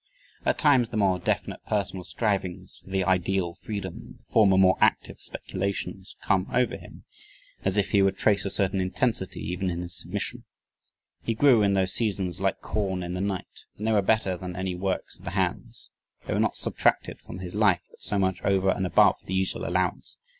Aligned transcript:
At 0.47 0.57
times 0.57 0.89
the 0.89 0.97
more 0.97 1.19
definite 1.19 1.59
personal 1.67 2.03
strivings 2.03 2.79
for 2.83 2.89
the 2.89 3.03
ideal 3.03 3.53
freedom, 3.53 4.17
the 4.25 4.31
former 4.33 4.57
more 4.57 4.75
active 4.81 5.19
speculations 5.19 6.15
come 6.23 6.47
over 6.51 6.75
him, 6.75 7.03
as 7.63 7.77
if 7.77 7.91
he 7.91 8.01
would 8.01 8.17
trace 8.17 8.43
a 8.43 8.49
certain 8.49 8.81
intensity 8.81 9.41
even 9.41 9.69
in 9.69 9.81
his 9.83 9.95
submission. 9.95 10.45
"He 11.21 11.35
grew 11.35 11.61
in 11.61 11.75
those 11.75 11.93
seasons 11.93 12.39
like 12.41 12.61
corn 12.61 13.03
in 13.03 13.13
the 13.13 13.21
night 13.21 13.65
and 13.77 13.85
they 13.85 13.91
were 13.91 14.01
better 14.01 14.35
than 14.35 14.55
any 14.55 14.73
works 14.73 15.19
of 15.19 15.25
the 15.25 15.31
hands. 15.37 15.91
They 16.25 16.33
were 16.33 16.39
not 16.39 16.53
time 16.53 16.63
subtracted 16.63 17.21
from 17.21 17.37
his 17.37 17.53
life 17.53 17.83
but 17.91 18.01
so 18.01 18.17
much 18.17 18.41
over 18.41 18.71
and 18.71 18.87
above 18.87 19.17
the 19.27 19.35
usual 19.35 19.67
allowance." 19.67 20.17